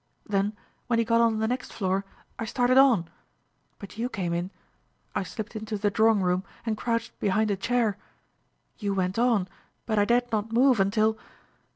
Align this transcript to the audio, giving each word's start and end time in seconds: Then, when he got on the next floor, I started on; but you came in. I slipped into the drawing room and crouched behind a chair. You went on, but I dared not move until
Then, 0.25 0.53
when 0.87 0.97
he 0.97 1.05
got 1.05 1.21
on 1.21 1.37
the 1.37 1.47
next 1.47 1.71
floor, 1.71 2.05
I 2.39 2.45
started 2.45 2.75
on; 2.79 3.07
but 3.77 3.99
you 3.99 4.09
came 4.09 4.33
in. 4.33 4.49
I 5.13 5.21
slipped 5.21 5.55
into 5.55 5.77
the 5.77 5.91
drawing 5.91 6.23
room 6.23 6.43
and 6.65 6.75
crouched 6.75 7.19
behind 7.19 7.51
a 7.51 7.55
chair. 7.55 7.99
You 8.79 8.95
went 8.95 9.19
on, 9.19 9.47
but 9.85 9.99
I 9.99 10.05
dared 10.05 10.31
not 10.31 10.51
move 10.51 10.79
until 10.79 11.19